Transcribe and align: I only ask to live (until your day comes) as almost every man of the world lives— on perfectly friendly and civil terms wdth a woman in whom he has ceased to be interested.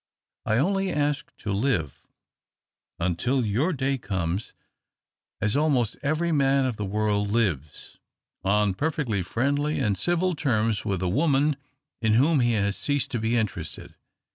I 0.47 0.57
only 0.57 0.91
ask 0.91 1.29
to 1.37 1.53
live 1.53 2.01
(until 2.97 3.45
your 3.45 3.71
day 3.71 3.99
comes) 3.99 4.51
as 5.39 5.55
almost 5.55 5.95
every 6.01 6.31
man 6.31 6.65
of 6.65 6.75
the 6.75 6.85
world 6.85 7.29
lives— 7.29 7.99
on 8.43 8.73
perfectly 8.73 9.21
friendly 9.21 9.77
and 9.79 9.95
civil 9.95 10.33
terms 10.33 10.81
wdth 10.81 11.03
a 11.03 11.07
woman 11.07 11.55
in 12.01 12.13
whom 12.15 12.39
he 12.39 12.53
has 12.53 12.75
ceased 12.77 13.11
to 13.11 13.19
be 13.19 13.37
interested. 13.37 13.93